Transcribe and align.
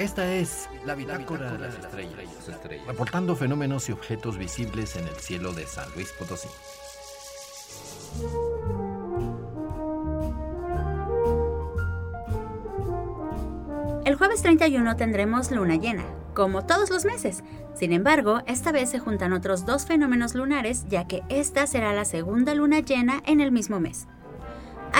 Esta 0.00 0.34
es 0.34 0.66
la 0.86 0.94
bitácora 0.94 1.52
de 1.52 1.58
las 1.58 1.74
estrellas, 1.74 2.16
reportando 2.86 3.36
fenómenos 3.36 3.86
y 3.90 3.92
objetos 3.92 4.38
visibles 4.38 4.96
en 4.96 5.06
el 5.06 5.14
cielo 5.16 5.52
de 5.52 5.66
San 5.66 5.92
Luis 5.94 6.10
Potosí. 6.18 6.48
El 14.06 14.14
jueves 14.14 14.40
31 14.40 14.96
tendremos 14.96 15.50
luna 15.50 15.76
llena, 15.76 16.06
como 16.32 16.64
todos 16.64 16.88
los 16.88 17.04
meses. 17.04 17.44
Sin 17.74 17.92
embargo, 17.92 18.40
esta 18.46 18.72
vez 18.72 18.88
se 18.88 19.00
juntan 19.00 19.34
otros 19.34 19.66
dos 19.66 19.84
fenómenos 19.84 20.34
lunares, 20.34 20.86
ya 20.88 21.06
que 21.06 21.20
esta 21.28 21.66
será 21.66 21.92
la 21.92 22.06
segunda 22.06 22.54
luna 22.54 22.80
llena 22.80 23.22
en 23.26 23.42
el 23.42 23.52
mismo 23.52 23.80
mes. 23.80 24.08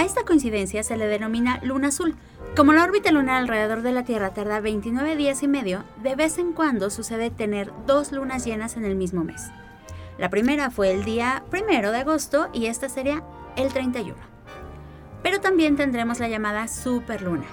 A 0.00 0.04
esta 0.04 0.24
coincidencia 0.24 0.82
se 0.82 0.96
le 0.96 1.06
denomina 1.06 1.60
luna 1.62 1.88
azul. 1.88 2.16
Como 2.56 2.72
la 2.72 2.84
órbita 2.84 3.12
lunar 3.12 3.36
alrededor 3.36 3.82
de 3.82 3.92
la 3.92 4.02
Tierra 4.02 4.32
tarda 4.32 4.58
29 4.58 5.14
días 5.14 5.42
y 5.42 5.46
medio, 5.46 5.84
de 6.02 6.16
vez 6.16 6.38
en 6.38 6.54
cuando 6.54 6.88
sucede 6.88 7.28
tener 7.28 7.70
dos 7.86 8.10
lunas 8.10 8.46
llenas 8.46 8.78
en 8.78 8.86
el 8.86 8.94
mismo 8.94 9.24
mes. 9.24 9.50
La 10.16 10.30
primera 10.30 10.70
fue 10.70 10.90
el 10.90 11.04
día 11.04 11.44
primero 11.50 11.92
de 11.92 11.98
agosto 11.98 12.48
y 12.54 12.64
esta 12.64 12.88
sería 12.88 13.22
el 13.56 13.74
31. 13.74 14.16
Pero 15.22 15.42
también 15.42 15.76
tendremos 15.76 16.18
la 16.18 16.30
llamada 16.30 16.66
superluna. 16.66 17.44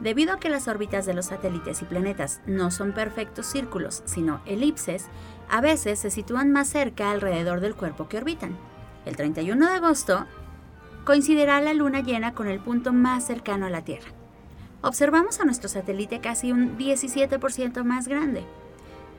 Debido 0.00 0.34
a 0.34 0.38
que 0.38 0.50
las 0.50 0.68
órbitas 0.68 1.06
de 1.06 1.14
los 1.14 1.24
satélites 1.24 1.80
y 1.80 1.86
planetas 1.86 2.42
no 2.44 2.70
son 2.70 2.92
perfectos 2.92 3.46
círculos, 3.46 4.02
sino 4.04 4.42
elipses, 4.44 5.06
a 5.48 5.62
veces 5.62 6.00
se 6.00 6.10
sitúan 6.10 6.52
más 6.52 6.68
cerca 6.68 7.10
alrededor 7.10 7.60
del 7.60 7.74
cuerpo 7.74 8.08
que 8.08 8.18
orbitan. 8.18 8.58
El 9.06 9.16
31 9.16 9.66
de 9.66 9.72
agosto 9.72 10.26
coincidirá 11.04 11.60
la 11.60 11.74
luna 11.74 12.00
llena 12.00 12.32
con 12.32 12.48
el 12.48 12.60
punto 12.60 12.92
más 12.92 13.26
cercano 13.26 13.66
a 13.66 13.70
la 13.70 13.82
Tierra. 13.82 14.08
Observamos 14.82 15.40
a 15.40 15.44
nuestro 15.44 15.68
satélite 15.68 16.20
casi 16.20 16.52
un 16.52 16.76
17% 16.76 17.84
más 17.84 18.08
grande. 18.08 18.44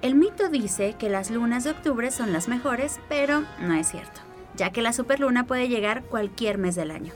El 0.01 0.15
mito 0.15 0.49
dice 0.49 0.95
que 0.99 1.09
las 1.09 1.31
lunas 1.31 1.63
de 1.63 1.71
octubre 1.71 2.11
son 2.11 2.33
las 2.33 2.47
mejores, 2.47 2.99
pero 3.09 3.43
no 3.61 3.73
es 3.73 3.87
cierto, 3.87 4.21
ya 4.55 4.71
que 4.71 4.81
la 4.81 4.93
superluna 4.93 5.47
puede 5.47 5.67
llegar 5.67 6.03
cualquier 6.03 6.57
mes 6.57 6.75
del 6.75 6.91
año. 6.91 7.13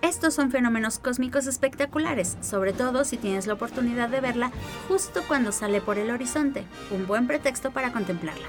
Estos 0.00 0.32
son 0.32 0.50
fenómenos 0.50 0.98
cósmicos 0.98 1.46
espectaculares, 1.46 2.38
sobre 2.40 2.72
todo 2.72 3.04
si 3.04 3.16
tienes 3.16 3.46
la 3.46 3.54
oportunidad 3.54 4.08
de 4.08 4.20
verla 4.20 4.52
justo 4.86 5.22
cuando 5.26 5.50
sale 5.50 5.80
por 5.80 5.98
el 5.98 6.10
horizonte, 6.10 6.64
un 6.90 7.06
buen 7.06 7.26
pretexto 7.26 7.72
para 7.72 7.92
contemplarla. 7.92 8.46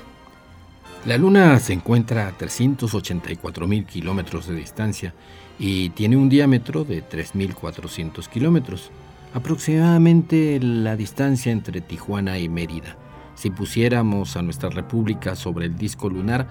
La 1.05 1.17
Luna 1.17 1.58
se 1.59 1.72
encuentra 1.72 2.28
a 2.28 2.38
384.000 2.38 3.86
kilómetros 3.86 4.47
de 4.47 4.55
distancia 4.55 5.14
y 5.58 5.92
tiene 5.92 6.17
un 6.17 6.28
diámetro 6.28 6.83
de 6.83 7.02
3.400 7.08 8.28
kilómetros, 8.28 8.92
aproximadamente 9.33 10.59
la 10.61 10.97
distancia 10.97 11.53
entre 11.53 11.80
Tijuana 11.80 12.38
y 12.38 12.50
Mérida. 12.50 12.97
Si 13.36 13.50
pusiéramos 13.50 14.36
a 14.36 14.42
nuestra 14.42 14.70
república 14.70 15.38
sobre 15.38 15.67
el 15.67 15.77
disco 15.77 16.09
lunar, 16.09 16.47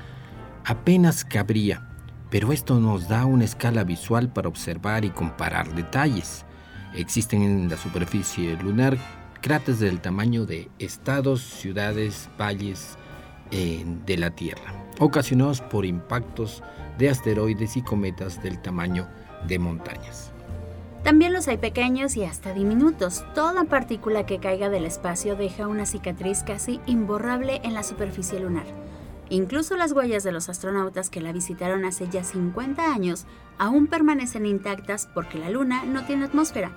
apenas 0.64 1.26
cabría, 1.26 1.86
pero 2.30 2.50
esto 2.50 2.80
nos 2.80 3.06
da 3.06 3.26
una 3.26 3.44
escala 3.44 3.84
visual 3.84 4.32
para 4.32 4.48
observar 4.48 5.04
y 5.04 5.10
comparar 5.10 5.74
detalles. 5.74 6.46
Existen 6.94 7.42
en 7.42 7.68
la 7.68 7.76
superficie 7.76 8.56
lunar 8.62 8.96
cráteres 9.42 9.80
del 9.80 10.00
tamaño 10.00 10.46
de 10.46 10.70
estados, 10.78 11.42
ciudades, 11.42 12.30
valles, 12.38 12.96
de 13.50 14.16
la 14.16 14.30
Tierra, 14.30 14.74
ocasionados 14.98 15.60
por 15.60 15.84
impactos 15.84 16.62
de 16.98 17.08
asteroides 17.08 17.76
y 17.76 17.82
cometas 17.82 18.42
del 18.42 18.60
tamaño 18.60 19.08
de 19.46 19.58
montañas. 19.58 20.32
También 21.04 21.32
los 21.32 21.48
hay 21.48 21.58
pequeños 21.58 22.16
y 22.16 22.24
hasta 22.24 22.52
diminutos. 22.52 23.24
Toda 23.34 23.64
partícula 23.64 24.26
que 24.26 24.40
caiga 24.40 24.68
del 24.68 24.84
espacio 24.84 25.36
deja 25.36 25.68
una 25.68 25.86
cicatriz 25.86 26.42
casi 26.42 26.80
imborrable 26.86 27.60
en 27.62 27.72
la 27.72 27.82
superficie 27.82 28.40
lunar. 28.40 28.66
Incluso 29.30 29.76
las 29.76 29.92
huellas 29.92 30.24
de 30.24 30.32
los 30.32 30.48
astronautas 30.48 31.10
que 31.10 31.20
la 31.20 31.32
visitaron 31.32 31.84
hace 31.84 32.08
ya 32.08 32.24
50 32.24 32.92
años 32.92 33.26
aún 33.58 33.86
permanecen 33.86 34.46
intactas 34.46 35.08
porque 35.14 35.38
la 35.38 35.50
Luna 35.50 35.84
no 35.84 36.04
tiene 36.04 36.24
atmósfera. 36.24 36.72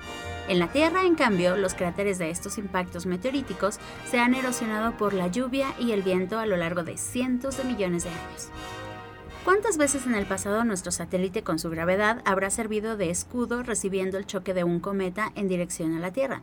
En 0.48 0.60
la 0.60 0.68
Tierra, 0.68 1.06
en 1.06 1.16
cambio, 1.16 1.56
los 1.56 1.74
cráteres 1.74 2.18
de 2.18 2.30
estos 2.30 2.58
impactos 2.58 3.06
meteoríticos 3.06 3.80
se 4.10 4.20
han 4.20 4.34
erosionado 4.34 4.98
por 4.98 5.14
la 5.14 5.28
lluvia 5.28 5.74
y 5.80 5.92
el 5.92 6.02
viento 6.02 6.40
a 6.40 6.46
lo 6.46 6.58
largo 6.58 6.84
de 6.84 6.98
cientos 6.98 7.58
de 7.58 7.64
millones 7.64 8.04
de 8.04 8.10
años. 8.10 8.50
¿Cuántas 9.46 9.78
veces 9.78 10.06
en 10.06 10.14
el 10.14 10.26
pasado 10.26 10.64
nuestro 10.64 10.92
satélite 10.92 11.42
con 11.42 11.58
su 11.58 11.70
gravedad 11.70 12.22
habrá 12.26 12.50
servido 12.50 12.96
de 12.98 13.10
escudo 13.10 13.64
recibiendo 13.64 14.18
el 14.18 14.28
choque 14.28 14.54
de 14.54 14.64
un 14.64 14.80
cometa 14.80 15.32
en 15.36 15.48
dirección 15.48 15.96
a 15.96 16.00
la 16.00 16.12
Tierra, 16.12 16.42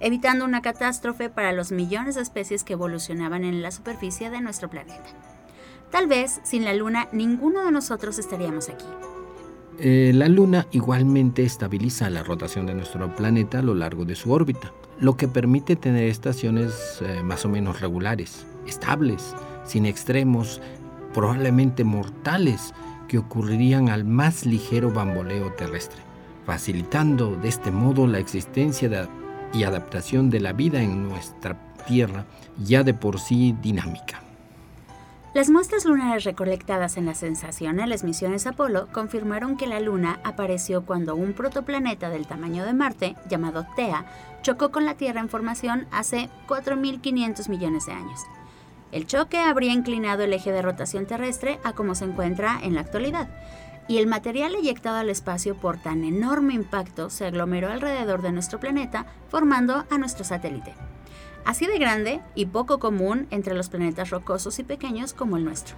evitando 0.00 0.44
una 0.44 0.62
catástrofe 0.62 1.28
para 1.28 1.52
los 1.52 1.70
millones 1.70 2.16
de 2.16 2.22
especies 2.22 2.64
que 2.64 2.72
evolucionaban 2.72 3.44
en 3.44 3.62
la 3.62 3.70
superficie 3.70 4.30
de 4.30 4.40
nuestro 4.40 4.68
planeta? 4.68 5.10
Tal 5.90 6.06
vez 6.06 6.40
sin 6.44 6.64
la 6.64 6.72
Luna 6.72 7.08
ninguno 7.12 7.64
de 7.64 7.72
nosotros 7.72 8.18
estaríamos 8.18 8.68
aquí. 8.68 8.86
Eh, 9.82 10.12
la 10.14 10.28
Luna 10.28 10.66
igualmente 10.72 11.42
estabiliza 11.42 12.10
la 12.10 12.22
rotación 12.22 12.66
de 12.66 12.74
nuestro 12.74 13.14
planeta 13.16 13.60
a 13.60 13.62
lo 13.62 13.74
largo 13.74 14.04
de 14.04 14.14
su 14.14 14.30
órbita, 14.30 14.74
lo 14.98 15.16
que 15.16 15.26
permite 15.26 15.74
tener 15.74 16.04
estaciones 16.04 17.00
eh, 17.00 17.22
más 17.22 17.46
o 17.46 17.48
menos 17.48 17.80
regulares, 17.80 18.44
estables, 18.66 19.34
sin 19.64 19.86
extremos, 19.86 20.60
probablemente 21.14 21.84
mortales, 21.84 22.74
que 23.08 23.16
ocurrirían 23.16 23.88
al 23.88 24.04
más 24.04 24.44
ligero 24.44 24.90
bamboleo 24.90 25.50
terrestre, 25.52 26.02
facilitando 26.44 27.34
de 27.36 27.48
este 27.48 27.70
modo 27.70 28.06
la 28.06 28.18
existencia 28.18 29.08
y 29.54 29.62
adaptación 29.62 30.28
de 30.28 30.40
la 30.40 30.52
vida 30.52 30.82
en 30.82 31.08
nuestra 31.08 31.58
Tierra, 31.88 32.26
ya 32.62 32.82
de 32.82 32.92
por 32.92 33.18
sí 33.18 33.56
dinámica. 33.62 34.29
Las 35.32 35.48
muestras 35.48 35.84
lunares 35.84 36.24
recolectadas 36.24 36.96
en 36.96 37.06
las 37.06 37.18
sensacionales 37.18 38.02
misiones 38.02 38.48
Apolo 38.48 38.88
confirmaron 38.90 39.56
que 39.56 39.68
la 39.68 39.78
Luna 39.78 40.18
apareció 40.24 40.84
cuando 40.84 41.14
un 41.14 41.34
protoplaneta 41.34 42.10
del 42.10 42.26
tamaño 42.26 42.64
de 42.64 42.74
Marte, 42.74 43.14
llamado 43.28 43.64
Tea, 43.76 44.06
chocó 44.42 44.72
con 44.72 44.84
la 44.84 44.94
Tierra 44.94 45.20
en 45.20 45.28
formación 45.28 45.86
hace 45.92 46.28
4.500 46.48 47.48
millones 47.48 47.86
de 47.86 47.92
años. 47.92 48.20
El 48.90 49.06
choque 49.06 49.38
habría 49.38 49.72
inclinado 49.72 50.24
el 50.24 50.32
eje 50.32 50.50
de 50.50 50.62
rotación 50.62 51.06
terrestre 51.06 51.60
a 51.62 51.74
como 51.74 51.94
se 51.94 52.06
encuentra 52.06 52.58
en 52.60 52.74
la 52.74 52.80
actualidad, 52.80 53.28
y 53.86 53.98
el 53.98 54.08
material 54.08 54.56
eyectado 54.56 54.96
al 54.96 55.10
espacio 55.10 55.54
por 55.54 55.76
tan 55.76 56.02
enorme 56.02 56.54
impacto 56.54 57.08
se 57.08 57.26
aglomeró 57.26 57.70
alrededor 57.70 58.20
de 58.22 58.32
nuestro 58.32 58.58
planeta, 58.58 59.06
formando 59.28 59.84
a 59.90 59.98
nuestro 59.98 60.24
satélite 60.24 60.74
así 61.44 61.66
de 61.66 61.78
grande 61.78 62.20
y 62.34 62.46
poco 62.46 62.78
común 62.78 63.26
entre 63.30 63.54
los 63.54 63.68
planetas 63.68 64.10
rocosos 64.10 64.58
y 64.58 64.64
pequeños 64.64 65.14
como 65.14 65.36
el 65.36 65.44
nuestro. 65.44 65.76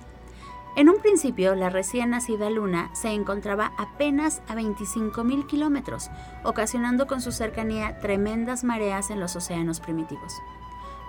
En 0.74 0.88
un 0.88 1.00
principio, 1.00 1.54
la 1.54 1.68
recién 1.68 2.10
nacida 2.10 2.48
Luna 2.48 2.90
se 2.94 3.10
encontraba 3.10 3.72
apenas 3.76 4.40
a 4.48 4.54
25.000 4.54 5.46
kilómetros, 5.46 6.10
ocasionando 6.44 7.06
con 7.06 7.20
su 7.20 7.30
cercanía 7.30 7.98
tremendas 7.98 8.64
mareas 8.64 9.10
en 9.10 9.20
los 9.20 9.36
océanos 9.36 9.80
primitivos. 9.80 10.32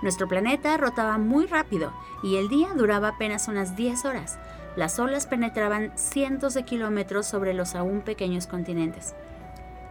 Nuestro 0.02 0.28
planeta 0.28 0.76
rotaba 0.76 1.16
muy 1.16 1.46
rápido 1.46 1.92
y 2.22 2.36
el 2.36 2.50
día 2.50 2.68
duraba 2.76 3.08
apenas 3.08 3.48
unas 3.48 3.74
10 3.74 4.04
horas. 4.04 4.38
Las 4.76 4.98
olas 4.98 5.26
penetraban 5.26 5.92
cientos 5.96 6.52
de 6.52 6.64
kilómetros 6.64 7.26
sobre 7.26 7.54
los 7.54 7.74
aún 7.74 8.02
pequeños 8.02 8.46
continentes 8.46 9.14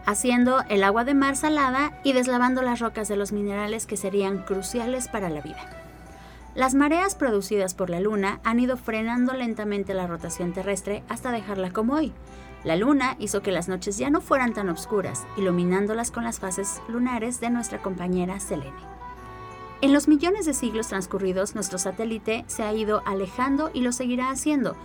haciendo 0.06 0.62
el 0.68 0.84
agua 0.84 1.04
de 1.04 1.14
mar 1.14 1.36
salada 1.36 1.92
y 2.02 2.12
deslavando 2.12 2.62
las 2.62 2.80
rocas 2.80 3.08
de 3.08 3.16
los 3.16 3.32
minerales 3.32 3.86
que 3.86 3.96
serían 3.96 4.38
cruciales 4.38 5.08
para 5.08 5.30
la 5.30 5.40
vida. 5.40 5.70
Las 6.54 6.74
mareas 6.74 7.16
producidas 7.16 7.74
por 7.74 7.90
la 7.90 8.00
Luna 8.00 8.40
han 8.44 8.60
ido 8.60 8.76
frenando 8.76 9.32
lentamente 9.32 9.92
la 9.92 10.06
rotación 10.06 10.52
terrestre 10.52 11.02
hasta 11.08 11.32
dejarla 11.32 11.72
como 11.72 11.94
hoy. 11.94 12.12
La 12.62 12.76
Luna 12.76 13.16
hizo 13.18 13.42
que 13.42 13.50
las 13.50 13.68
noches 13.68 13.98
ya 13.98 14.08
no 14.08 14.20
fueran 14.20 14.54
tan 14.54 14.68
oscuras, 14.68 15.26
iluminándolas 15.36 16.10
con 16.10 16.24
las 16.24 16.38
fases 16.38 16.80
lunares 16.88 17.40
de 17.40 17.50
nuestra 17.50 17.82
compañera 17.82 18.38
Selene. 18.40 18.94
En 19.80 19.92
los 19.92 20.08
millones 20.08 20.46
de 20.46 20.54
siglos 20.54 20.88
transcurridos, 20.88 21.54
nuestro 21.54 21.76
satélite 21.76 22.44
se 22.46 22.62
ha 22.62 22.72
ido 22.72 23.02
alejando 23.04 23.70
y 23.74 23.82
lo 23.82 23.92
seguirá 23.92 24.30
haciendo, 24.30 24.76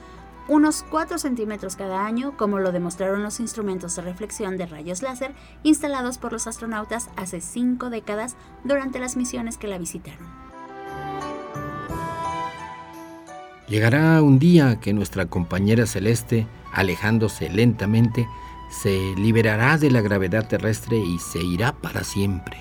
unos 0.50 0.84
4 0.90 1.20
centímetros 1.20 1.76
cada 1.76 2.06
año, 2.06 2.36
como 2.36 2.58
lo 2.60 2.72
demostraron 2.72 3.22
los 3.22 3.40
instrumentos 3.40 3.96
de 3.96 4.02
reflexión 4.02 4.58
de 4.58 4.66
rayos 4.66 5.04
láser 5.04 5.34
instalados 5.62 6.18
por 6.18 6.34
los 6.34 6.48
astronautas 6.48 7.10
hace 7.16 7.40
cinco 7.40 7.92
décadas 7.92 8.36
durante 8.64 9.00
las 9.00 9.16
misiones 9.16 9.58
que 9.58 9.68
la 9.68 9.78
visitaron. 9.78 10.28
Llegará 13.68 14.24
un 14.24 14.40
día 14.40 14.80
que 14.80 14.94
nuestra 14.94 15.28
compañera 15.28 15.86
celeste, 15.86 16.48
alejándose 16.74 17.50
lentamente, 17.50 18.28
se 18.72 19.14
liberará 19.16 19.78
de 19.78 19.92
la 19.92 20.02
gravedad 20.02 20.48
terrestre 20.48 20.98
y 20.98 21.20
se 21.20 21.44
irá 21.44 21.74
para 21.74 22.04
siempre. 22.04 22.58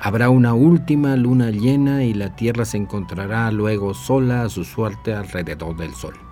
Habrá 0.00 0.30
una 0.30 0.54
última 0.54 1.16
luna 1.16 1.50
llena 1.50 2.04
y 2.04 2.14
la 2.14 2.34
Tierra 2.34 2.64
se 2.64 2.78
encontrará 2.78 3.50
luego 3.52 3.92
sola 3.92 4.44
a 4.44 4.48
su 4.48 4.64
suerte 4.64 5.14
alrededor 5.14 5.76
del 5.76 5.94
Sol. 5.94 6.31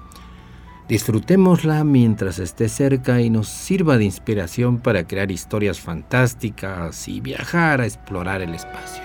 Disfrutémosla 0.90 1.84
mientras 1.84 2.40
esté 2.40 2.68
cerca 2.68 3.20
y 3.20 3.30
nos 3.30 3.46
sirva 3.46 3.96
de 3.96 4.02
inspiración 4.02 4.80
para 4.80 5.06
crear 5.06 5.30
historias 5.30 5.78
fantásticas 5.78 7.06
y 7.06 7.20
viajar 7.20 7.80
a 7.80 7.86
explorar 7.86 8.42
el 8.42 8.56
espacio. 8.56 9.04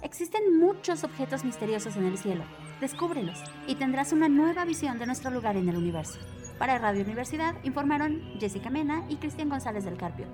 Existen 0.00 0.58
muchos 0.58 1.04
objetos 1.04 1.44
misteriosos 1.44 1.94
en 1.96 2.06
el 2.06 2.16
cielo. 2.16 2.44
Descúbrelos 2.80 3.42
y 3.66 3.74
tendrás 3.74 4.14
una 4.14 4.30
nueva 4.30 4.64
visión 4.64 4.98
de 4.98 5.04
nuestro 5.04 5.30
lugar 5.30 5.58
en 5.58 5.68
el 5.68 5.76
universo. 5.76 6.18
Para 6.58 6.78
Radio 6.78 7.04
Universidad 7.04 7.56
informaron 7.62 8.22
Jessica 8.40 8.70
Mena 8.70 9.04
y 9.10 9.16
Cristian 9.16 9.50
González 9.50 9.84
del 9.84 9.98
Carpio. 9.98 10.24